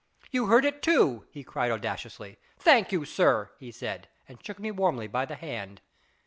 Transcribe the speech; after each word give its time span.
"You 0.31 0.47
heard 0.47 0.65
it 0.65 0.81
too," 0.81 1.27
he 1.29 1.43
cried 1.43 1.69
audaciously." 1.69 2.39
Thank 2.57 2.91
you, 2.91 3.05
sir," 3.05 3.51
he 3.59 3.71
said, 3.71 4.07
and 4.27 4.43
shook 4.43 4.57
me 4.57 4.71
warmly 4.71 5.05
by 5.05 5.25
the 5.25 5.35
hand. 5.35 5.79